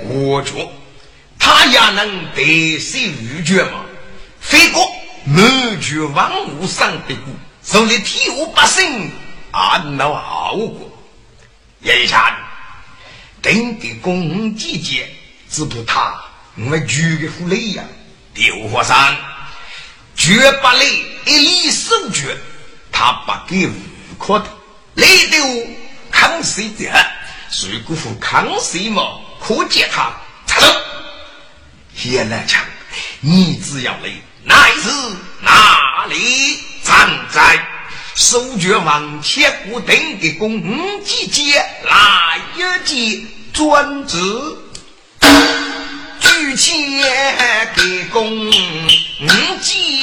[0.05, 0.69] 我决，
[1.39, 3.85] 他也能得胜御决吗？
[4.41, 4.89] 非过
[5.25, 7.35] 满绝万物上的故，
[7.65, 9.11] 手里体无百姓。
[9.53, 10.90] 安老好过，
[11.83, 12.37] 眼下
[13.41, 15.09] 等的公季节，
[15.51, 16.15] 只不他
[16.57, 17.83] 我们举个福利呀，
[18.35, 19.17] 刘火山
[20.15, 20.85] 绝不来
[21.25, 22.37] 一力守决，
[22.93, 23.73] 他不给无
[24.19, 24.47] 可的，
[24.95, 25.43] 来丢
[26.11, 26.93] 康熙的，
[27.51, 29.03] 谁辜负康熙嘛？
[29.41, 30.13] 可见他
[30.47, 30.67] 插手，
[32.05, 32.63] 叶来强
[33.21, 34.11] 你只要来，
[34.45, 34.91] 乃是
[35.41, 37.67] 哪里站在
[38.15, 40.61] 手绝王铁骨定的公
[41.05, 44.19] 祭节，来一记专职？
[46.21, 47.03] 举起
[47.75, 48.51] 给公
[49.63, 50.03] 祭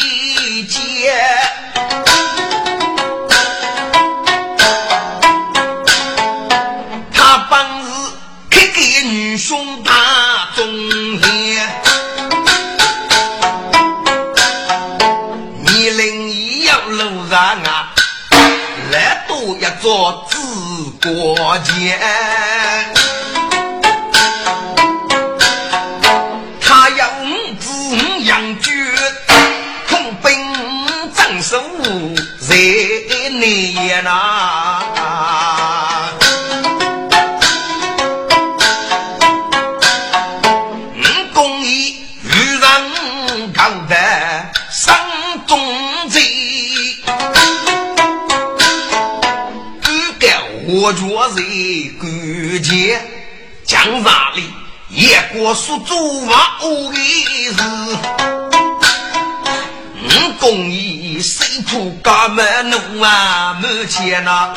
[63.87, 63.89] 啊？
[63.89, 64.53] 没钱呐！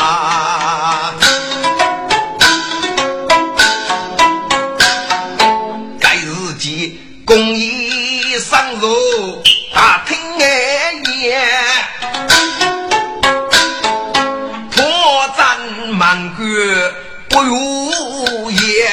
[6.01, 6.91] 该日间
[7.25, 11.41] 公义上路，大听哎言。
[15.93, 16.45] 满国
[17.29, 18.93] 不如言，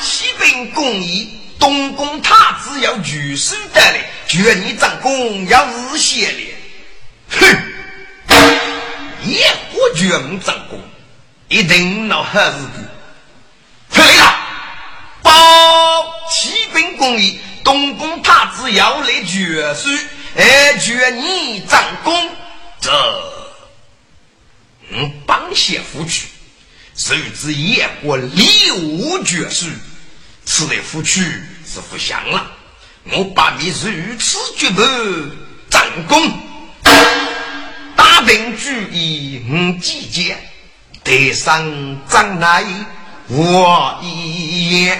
[0.00, 6.56] 启禀公义，东宫太子要举手得来，劝你长公要日歇咧。
[7.30, 7.46] 哼，
[9.26, 9.46] 也
[10.04, 10.78] 不劝我长公，
[11.48, 12.90] 一定闹好日子。
[13.90, 14.36] 退了，
[15.22, 15.32] 报
[16.30, 19.88] 启禀公义，东宫太子要来决手，
[20.36, 22.30] 哎，劝你长公
[22.80, 22.92] 这。
[24.90, 26.26] 嗯，帮些夫去，
[26.94, 29.66] 谁知夜过六绝书，
[30.44, 31.22] 此类夫去
[31.66, 32.52] 是不祥了。
[33.04, 34.82] 我把你如此绝不
[35.70, 36.43] 战功，
[38.24, 40.34] 大兵举义五季节，
[41.02, 41.62] 得上
[42.08, 42.64] 将来
[43.28, 44.98] 我一言。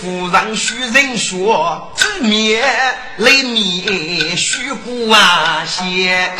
[0.00, 2.62] 夫人许人说，知面
[3.16, 6.30] 来面须不啊先。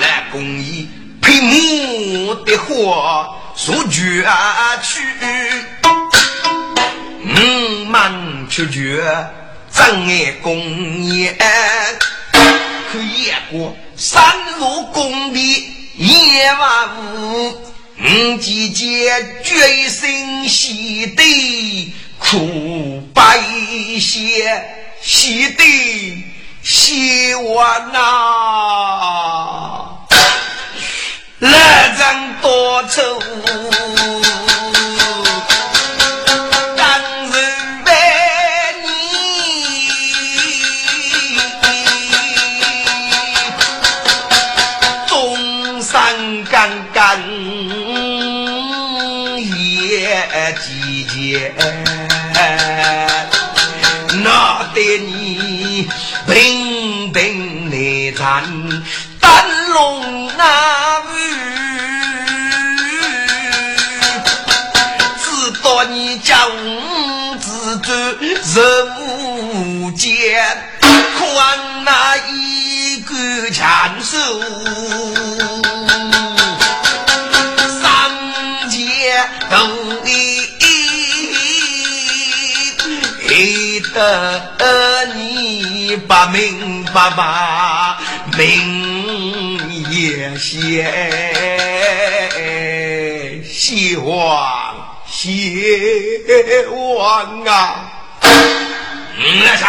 [0.00, 0.88] 来公益
[1.22, 4.26] 配母的话说绝
[4.82, 4.95] 去，
[8.56, 9.04] 满出绝
[9.70, 11.36] 真爱公业。
[12.90, 14.24] 可夜过三
[14.58, 23.38] 路宫的夜晚雾，五姐姐决心洗的苦白
[24.00, 24.64] 些，
[25.02, 26.24] 洗的
[26.62, 29.98] 洗完呐，
[31.40, 33.20] 来人多愁。
[54.22, 55.88] 那得你
[56.26, 58.24] 平平来战
[59.20, 59.24] 丹
[59.72, 60.42] 龙那
[61.00, 61.14] 雨，
[65.22, 65.24] 知
[65.62, 67.92] 道你家五子走
[68.60, 70.06] 人间，
[70.80, 73.64] 看那一个强
[74.02, 74.16] 手。
[83.96, 87.98] 得你把命爸爸
[88.36, 89.58] 命
[89.90, 90.84] 也写，
[93.42, 95.64] 希望希
[96.98, 97.90] 望啊！
[99.46, 99.66] 来上，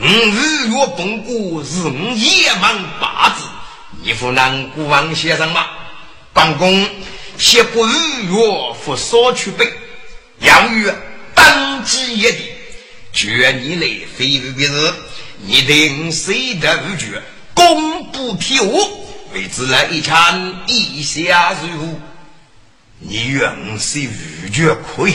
[0.00, 3.44] 五日月崩谷是五夜满八字，
[4.02, 5.66] 你扶南国王先生吗？
[6.32, 6.88] 办公
[7.36, 7.92] 写不日
[8.30, 8.38] 月
[8.82, 9.70] 扶少去背，
[10.38, 10.90] 要与
[11.34, 12.49] 当机一地。
[13.12, 14.94] 决你来非议的是，
[15.44, 17.22] 你定谁的无决，
[17.54, 18.88] 公布天下，
[19.34, 21.94] 为之来一场意下如何？
[23.00, 25.14] 你愿是无决可以，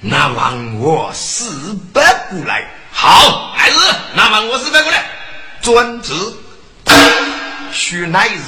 [0.00, 2.70] 那望我四百过来。
[2.92, 3.76] 好，孩子，
[4.14, 5.04] 那望我四百过来。
[5.62, 6.12] 专职，
[7.72, 8.40] 须乃是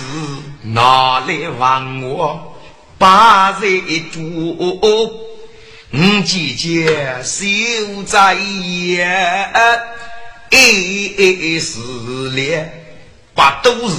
[0.63, 2.57] 哪来忘我
[2.97, 3.81] 八日
[4.13, 5.28] 主？
[5.91, 9.09] 我姐姐守在夜，
[10.51, 11.79] 一时
[12.35, 12.71] 烈，
[13.35, 13.97] 不都是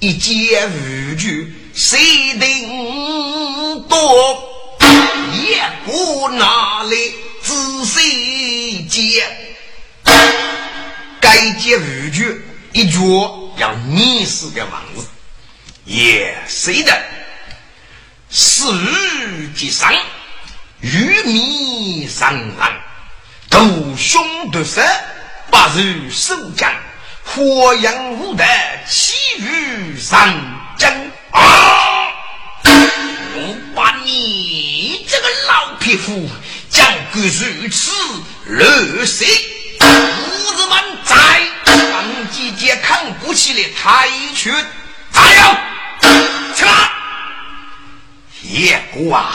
[0.00, 1.98] 一件无具，谁
[2.38, 4.50] 定多？
[5.32, 6.90] 也不拿来
[7.42, 9.24] 仔细接，
[11.20, 12.42] 该接无具
[12.74, 13.00] 一脚
[13.56, 15.06] 要溺死的王子，
[15.86, 17.02] 也谁的？
[18.28, 18.70] 死
[19.56, 19.90] 即伤，
[20.84, 22.54] 玉米伤人，
[23.48, 23.58] 斗
[23.96, 24.82] 凶夺杀，
[25.50, 26.70] 八日守将，
[27.24, 28.44] 火阳无德，
[28.86, 30.30] 气宇上
[30.76, 30.92] 将
[31.30, 31.40] 啊！
[32.66, 36.28] 我把你这个老匹夫，
[36.68, 37.90] 将个如此
[38.44, 39.24] 热血，
[39.80, 41.14] 胡子们在
[41.64, 44.06] 当季节看不起的太
[44.36, 44.54] 拳，
[45.10, 45.56] 加油！
[46.54, 46.90] 起来，
[48.42, 49.32] 叶哥啊，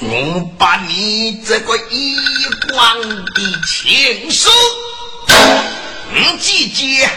[0.00, 2.16] 我把你这个一
[2.70, 4.50] 光的情书，
[6.14, 7.08] 你，姐姐。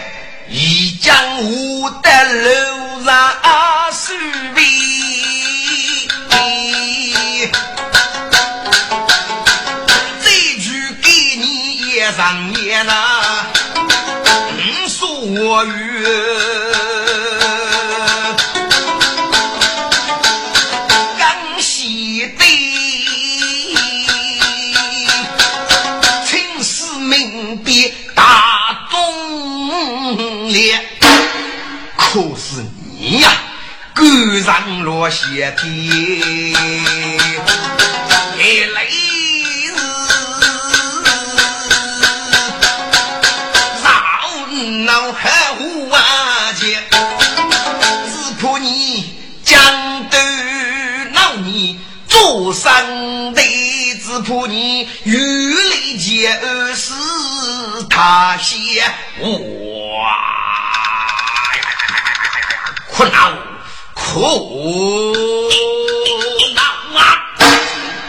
[0.52, 2.10] 已将我的
[2.42, 3.32] 楼上
[3.92, 4.16] 书
[4.56, 4.62] 位，
[10.24, 10.28] 这
[10.60, 10.68] 句
[11.04, 11.08] 给
[11.38, 12.92] 你也上言呐，
[14.88, 16.04] 说语。
[16.04, 16.69] 可
[34.50, 35.64] 上了些的，
[38.40, 39.74] 眼泪是
[43.84, 46.02] 让脑海无完
[46.56, 46.82] 结，
[48.10, 49.14] 只怕你
[49.46, 49.62] 将
[50.10, 50.18] 头
[51.12, 53.44] 恼你做生的，
[54.04, 56.92] 只怕你雨里见儿是
[57.88, 58.84] 他先
[59.20, 59.30] 哇。
[62.88, 63.06] 苦
[64.10, 65.14] 恼，苦
[66.56, 66.62] 恼
[66.98, 67.02] 啊！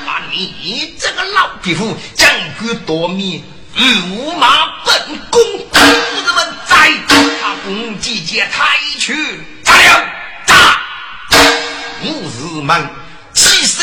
[0.07, 2.26] 把你这个老匹夫，将
[2.59, 3.44] 军夺命，
[3.76, 3.82] 御
[4.38, 5.78] 马本宫，夫
[6.24, 6.90] 子们在
[7.42, 9.14] 他攻击界太去，
[9.62, 9.90] 加油！
[10.46, 10.80] 打！
[12.03, 12.88] 武士们
[13.34, 13.82] 气势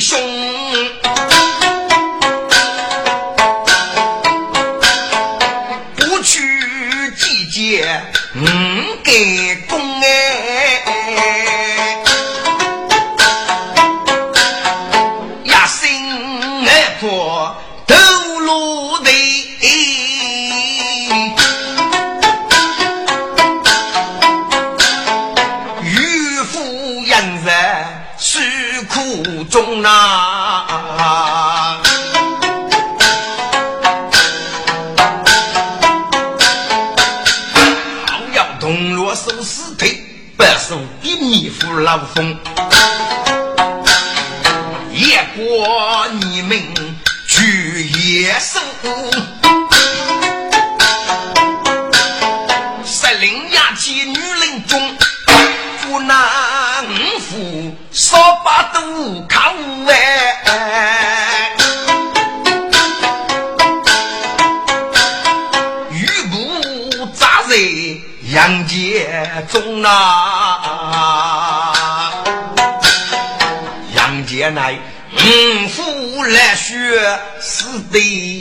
[0.00, 0.18] 汹，
[5.94, 6.40] 不去
[7.16, 8.02] 集结，
[8.34, 8.88] 嗯。
[9.04, 9.56] 给
[42.18, 42.47] 副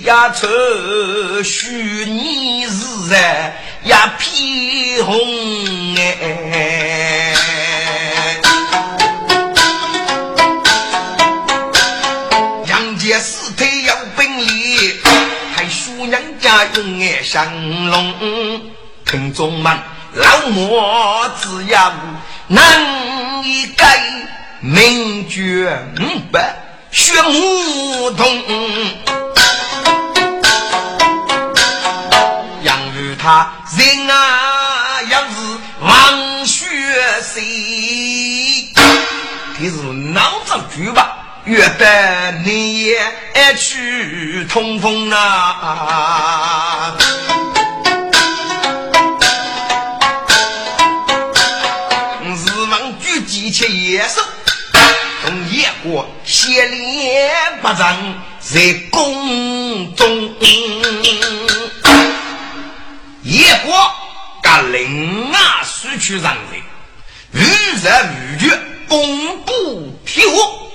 [0.08, 0.48] 呀丑，
[1.44, 3.54] 虚拟是人
[3.84, 5.20] 呀皮红
[5.98, 7.36] 哎，
[12.68, 14.96] 杨戬死腿有本领，
[15.54, 18.62] 还说人家用爱降龙，
[19.04, 19.78] 听众们。
[20.14, 21.92] 老莫只要
[22.48, 24.02] 能一改
[24.62, 26.56] 名绝五百
[26.92, 28.10] 学梧
[33.28, 35.36] 他人啊，要是
[35.82, 36.66] 王学
[37.22, 38.70] 习，
[39.58, 39.76] 你是
[40.14, 41.18] 脑子巨吧？
[41.44, 42.98] 越得你也
[43.34, 46.96] 爱去通风啊！
[53.52, 54.22] 且野兽，
[55.26, 57.98] 同野国血连不长，
[58.40, 60.34] 在宫中。
[63.28, 63.74] 野国，
[64.42, 66.64] 噶那另外失去人类，
[67.34, 68.58] 日日无绝，
[68.88, 70.72] 公布天火，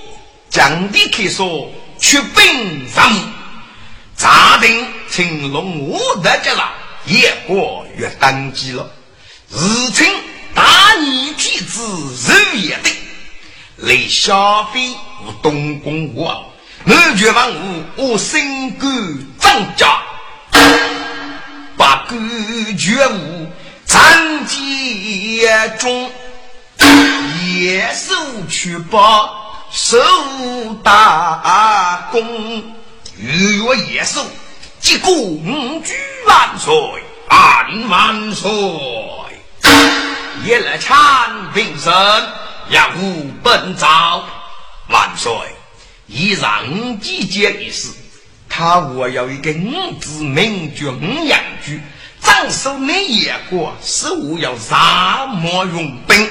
[0.51, 1.67] 将地开说
[1.99, 3.11] 出兵上，
[4.15, 6.71] 查定青龙五德家了，
[7.05, 8.87] 越过越登基了，
[9.49, 10.07] 日称
[10.53, 11.81] 大逆天子
[12.27, 12.89] 日也的，
[13.77, 14.91] 雷小飞
[15.25, 16.45] 无东宫王，
[16.85, 18.93] 我绝万物我身官
[19.39, 20.03] 张家，
[21.83, 23.51] 把官绝无
[23.85, 26.09] 长街中，
[27.45, 28.15] 野兽
[28.49, 29.29] 去把
[29.69, 29.97] 受
[30.81, 32.63] 大功，
[33.17, 34.25] 日月野兽，
[34.79, 35.93] 即公举
[36.25, 36.73] 万岁，
[37.27, 38.49] 万万岁！
[40.45, 41.93] 夜来参兵声，
[42.69, 44.23] 要无本朝
[44.87, 45.33] 万岁！
[46.07, 47.89] 以让季节一事，
[48.55, 51.81] 他我有一个五子名爵五阳居，
[52.21, 56.29] 长守那野国，是我要沙漠用兵。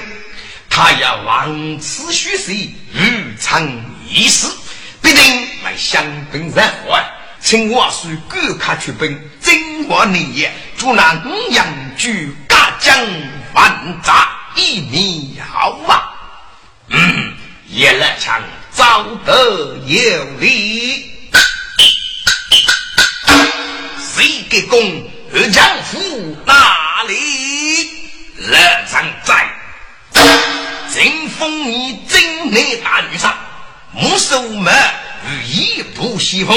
[0.69, 4.47] 他要王此虚实，欲成一事，
[5.01, 6.01] 必定来相
[6.31, 7.05] 兵人坏。
[7.41, 11.67] 请我是各卡出兵，真我年夜，就那五阳
[11.97, 12.97] 居大将
[13.53, 16.15] 万扎一米好啊！
[16.87, 17.33] 嗯，
[17.67, 21.11] 叶来强早得有礼，
[24.53, 24.79] 给公
[25.33, 26.53] 二将府哪
[27.07, 27.89] 里？
[28.37, 28.55] 乐
[28.87, 29.49] 长在，
[30.93, 33.35] 正封你真内大女上，
[33.93, 34.71] 木手门
[35.27, 36.55] 与一不西风，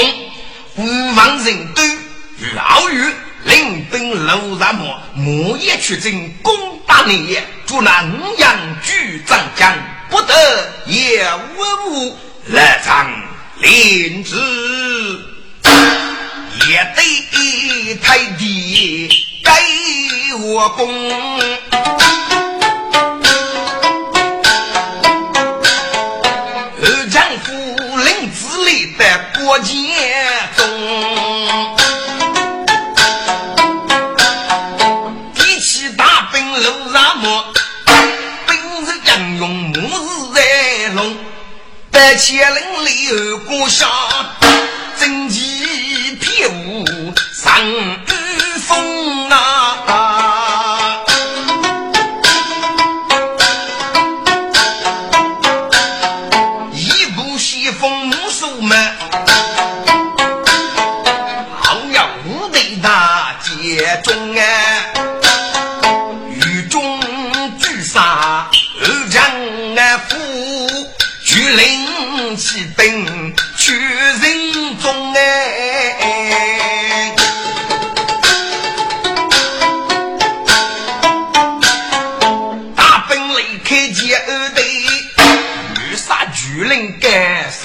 [0.75, 3.03] 无望人都与傲语。
[3.45, 7.43] 领兵楼上莫，莫也去征攻打你也。
[7.65, 9.73] 祝那五阳举长将，
[10.11, 13.09] 不得也无误来场
[13.57, 14.35] 领旨，
[16.65, 19.07] 也得太弟
[19.43, 19.51] 给
[20.43, 20.89] 我功。
[26.81, 27.51] 二丈夫
[27.97, 29.03] 领子里的
[29.35, 29.73] 过节
[30.55, 30.65] 中。
[41.91, 44.66] 百千林里二故乡，旌旗披雾
[47.47, 48.06] 上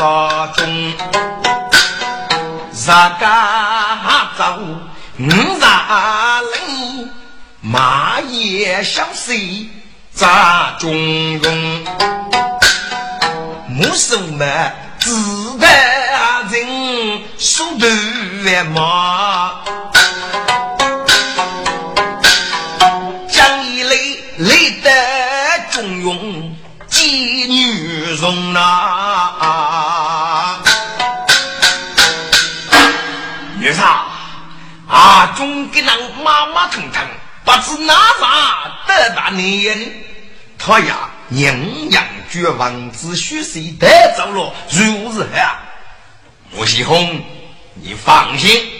[0.03, 0.92] 干杀中，
[2.72, 4.59] 杀家走
[5.20, 5.30] 五
[5.61, 7.09] 杀人，
[7.61, 9.68] 马也相随
[10.12, 11.86] 扎中庸。
[13.68, 14.44] 木手嘛，
[14.98, 15.68] 自带
[16.50, 17.86] 人手头
[18.74, 18.84] 万，
[23.30, 24.90] 将一类累得
[25.70, 26.57] 中用
[26.90, 29.12] 妓女容呐。
[34.93, 35.88] 啊，中给人
[36.22, 37.03] 麻麻腾腾，
[37.47, 39.90] 不知哪啥得大年，
[40.59, 41.09] 他呀。
[41.28, 43.88] 宁阳绝王子许谁得
[44.18, 44.55] 走了？
[44.70, 45.64] 如何啊？
[46.51, 47.24] 穆西红，
[47.72, 48.70] 你放心，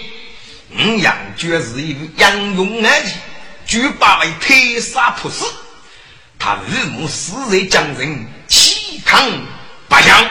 [0.67, 3.11] 宁阳绝是一个英勇儿子，
[3.65, 5.51] 绝不为推杀扑死。
[6.37, 9.27] 他日暮死在江人，气抗
[9.89, 10.23] 不降。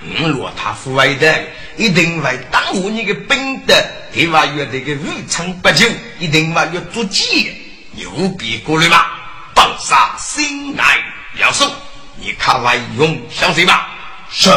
[0.00, 1.44] 你若他父为的，
[1.76, 3.74] 一定会耽误你的兵德。
[4.12, 4.44] 对吧？
[4.46, 5.86] 约这个日长不久，
[6.18, 7.54] 一定会要做计，
[7.92, 9.18] 你务必过虑吧。
[9.54, 10.98] 放杀心来。
[11.38, 11.70] 要送，
[12.16, 13.88] 你看外用相随吧。
[14.30, 14.50] 是，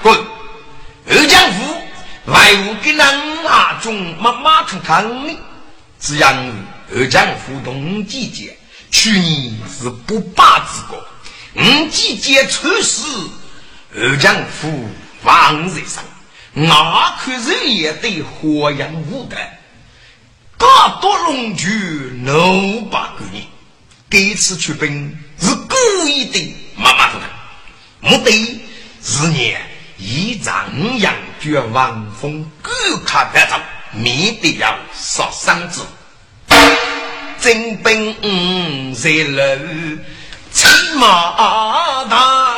[0.00, 0.16] 滚！
[1.10, 1.74] 二将府
[2.26, 5.36] 外务给人阿中妈妈出堂里，
[5.98, 6.52] 只让
[6.94, 8.56] 二将府同季节，
[8.92, 11.04] 去年是不败之国。
[11.54, 13.02] 五季节出事，
[13.96, 14.88] 二将府
[15.22, 16.04] 王在上，
[16.52, 19.36] 那可是也得火阳无的，
[20.56, 21.68] 大多龙驹
[22.24, 23.42] 六百个人。
[24.10, 27.20] 这次出兵是故意的，妈妈的，
[28.00, 28.60] 目的
[29.02, 29.56] 是你
[29.96, 32.72] 以长阳绝王峰，各
[33.04, 33.56] 卡得走，
[33.92, 35.80] 免得要杀伤之。
[37.40, 38.14] 真本
[38.94, 39.58] 在楼
[40.52, 40.66] 骑
[40.96, 42.57] 马大，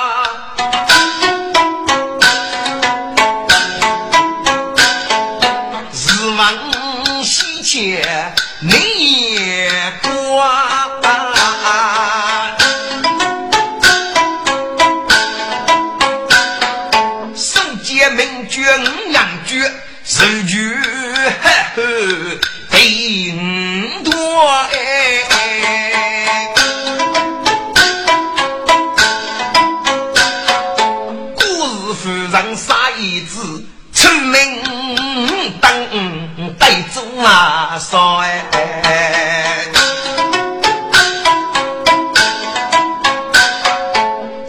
[37.25, 39.67] 啊少哎，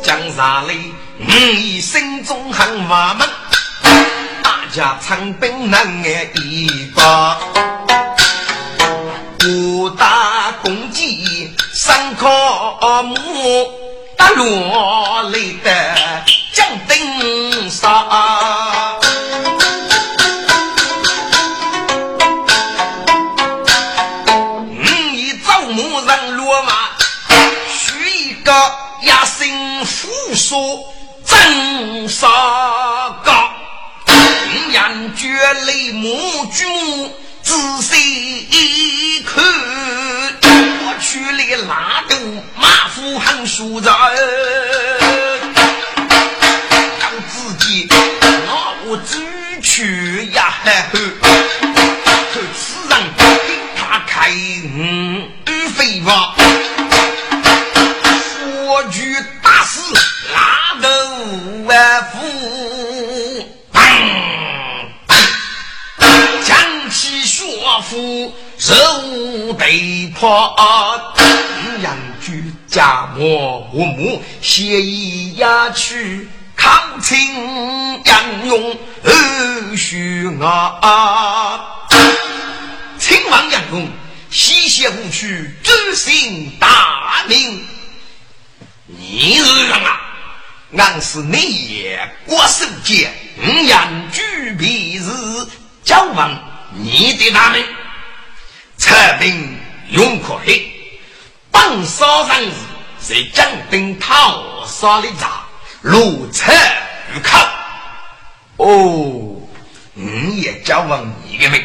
[0.02, 3.28] 江山里你心中很话闷。
[4.72, 7.38] 家长兵难挨一把，
[9.46, 12.30] 武打攻击三科
[13.04, 13.70] 目，
[14.16, 15.72] 打落泪的
[30.52, 30.84] 说
[31.26, 32.28] 真杀
[33.24, 33.32] 高。
[34.74, 35.30] 杨绝
[35.66, 37.10] 泪目举目
[37.42, 39.42] 仔细看，
[40.42, 42.18] 我去了拉肚
[42.58, 43.96] 马虎很舒展，
[47.00, 47.88] 让自己
[48.46, 50.54] 拿我举去呀！
[50.92, 51.31] 此
[70.22, 70.56] 被迫，
[71.82, 77.18] 杨举家母父母协议押去抗清
[78.06, 81.66] 杨勇二叔啊！
[83.00, 83.90] 亲王杨勇
[84.30, 87.68] 西邪无去，执行大名。
[88.86, 90.02] 你是人啊？
[90.78, 93.12] 俺是你也国守节，
[93.68, 95.06] 杨举必是
[95.84, 96.32] 交王。
[96.74, 97.64] 你的他们，
[98.78, 99.58] 策兵
[99.92, 100.72] 勇可黑，
[101.52, 105.28] 本少人士在江边讨杀的诈，
[105.82, 106.50] 如车
[107.14, 107.38] 如寇。
[108.56, 109.42] 哦，
[109.94, 111.62] 你也叫问你的命，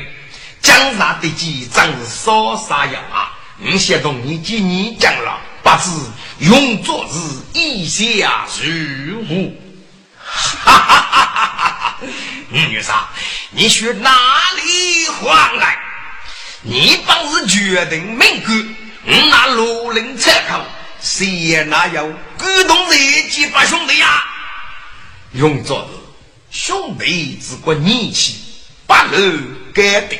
[0.61, 3.31] 江上的几张少杀呀？
[3.59, 5.91] 你先同你今年讲了，不知
[6.41, 9.53] 用昨日一下如何？
[10.19, 11.99] 哈哈哈哈哈哈！
[12.51, 13.07] 女杀。
[13.51, 14.11] 你去哪
[14.57, 15.79] 里还来？
[16.63, 18.77] 你本是决定命官，
[19.31, 20.65] 那罗林参考，
[21.01, 24.25] 谁也哪有感动这几把兄弟呀？
[25.33, 25.89] 用着
[26.51, 28.37] 是兄弟只管义气，
[28.87, 29.39] 不露
[29.75, 30.17] 改的。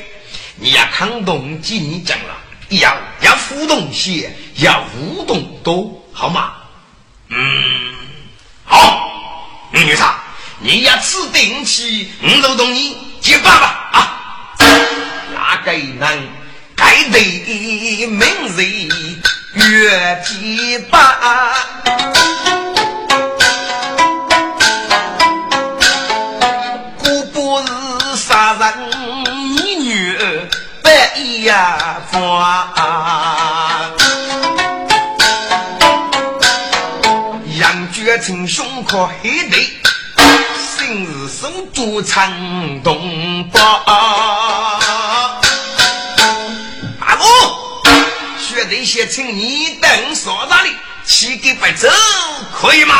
[0.57, 2.37] 你要看懂几你讲了，
[2.69, 6.55] 要要互动些，要互动多，好吗？
[7.29, 7.37] 嗯，
[8.65, 10.19] 好，女杀，
[10.61, 12.97] 你要指定起，我都同意。
[13.21, 13.86] 结爸吧！
[15.67, 15.99] 那个人
[16.77, 18.21] 该得名
[18.57, 18.59] 人
[19.55, 20.95] 越结巴，
[26.97, 27.67] 姑不是
[28.17, 28.63] 杀人
[29.57, 30.17] 你女
[30.85, 30.89] 白
[31.43, 32.21] 呀ฟ้
[37.59, 39.57] 杨觉成胸口黑的。
[40.79, 42.31] 今日生主长
[42.85, 43.59] 东北，
[48.77, 50.71] 学弟先请你等所哪里？
[51.05, 51.89] 七个白走
[52.53, 52.95] 可以吗？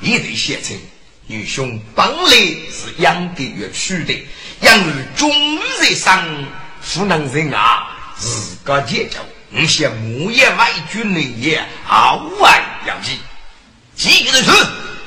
[0.00, 0.80] 一对先请，
[1.26, 4.26] 女兄本来是养的越娶的，
[4.60, 5.30] 养儿终
[5.80, 6.24] 日上，
[6.82, 9.18] 湖南人啊，自个结交，
[9.50, 13.18] 你先木叶外军内也好外要紧，
[13.94, 14.50] 几个人去。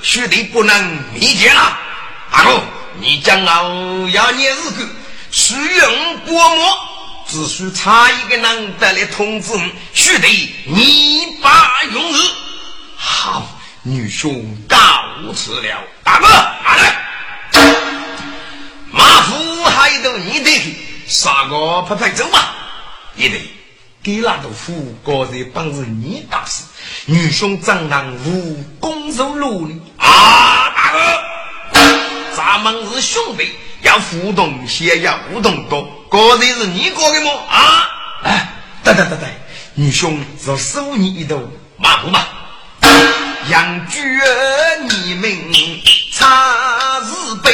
[0.03, 1.77] 学弟不能密见了，
[2.29, 2.61] 阿哥，
[2.99, 3.53] 你将来
[4.11, 4.87] 要念日子，
[5.31, 6.77] 使用国墨，
[7.27, 9.53] 只需差一个人得来通知
[9.93, 12.17] 学弟，你把用日。
[12.95, 13.47] 好，
[13.81, 14.77] 女兄告
[15.33, 16.95] 辞了，大哥，阿来，
[18.91, 20.75] 马虎还得你得去，
[21.07, 22.55] 杀个拍拍走吧，
[23.15, 23.37] 一得。
[24.03, 26.63] 给那头夫个人帮着你大事，
[27.05, 29.79] 女兄怎能无功受禄呢？
[29.97, 30.99] 啊，大哥，
[32.35, 37.31] 咱们是兄弟，要互动些，要互动多，个人是你过的么？
[37.49, 37.89] 啊，
[38.23, 38.53] 哎，
[38.83, 39.27] 对对对对，
[39.75, 41.41] 女兄若收你一头
[41.77, 42.25] 马虎嘛。
[43.49, 43.99] 杨居
[44.89, 45.29] 你们
[46.13, 47.11] 查日
[47.43, 47.53] 本，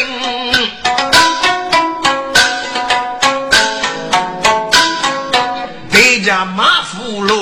[5.91, 7.33] 带着马虎路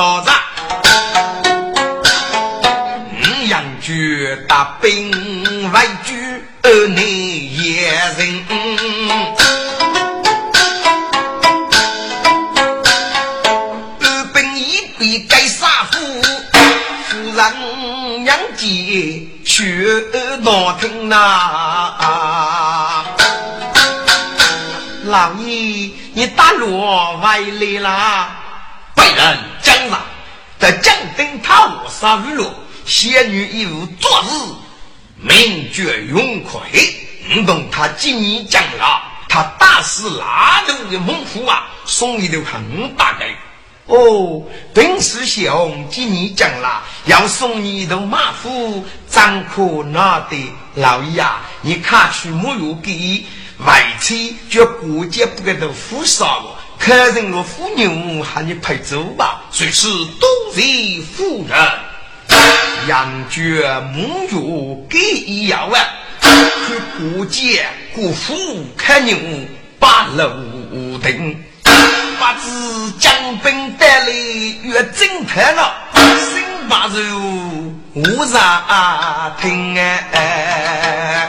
[0.00, 0.30] 夫为啥子？
[3.48, 6.42] 杨居大兵外居。
[6.62, 8.44] 二内野人，
[14.00, 15.98] 二本一笔该杀夫，
[17.08, 20.02] 夫人娘姐学
[20.42, 21.16] 难听呐。
[25.04, 28.28] 老爷，你打罗外来啦？
[28.94, 29.38] 被人
[29.80, 30.04] 将了，
[30.58, 32.52] 在江灯塔落杀日落，
[32.84, 34.26] 仙女一无昨日。
[35.22, 36.60] 名绝永奎，
[37.34, 43.34] 你懂他今年将了，他打死拉头的猛虎啊，送一头很大概。
[43.86, 44.42] 哦，
[44.74, 50.36] 本师兄今年将了，要送你一头马虎，张可拿得？
[50.74, 53.24] 老爷啊，你看去没有给
[53.64, 59.86] 外妻，叫过节不给他付杀了，客人我妇女喊你陪走吧，谁是
[60.18, 60.60] 都是
[61.14, 61.58] 夫人。
[62.88, 65.78] 杨觉母乳给一样啊，
[66.22, 69.14] 去过节过府看牛
[69.78, 71.36] 把路灯，
[72.18, 73.12] 把子将
[73.44, 74.06] 兵带来
[74.62, 77.20] 越正太了，新把肉
[77.92, 81.28] 我让听哎。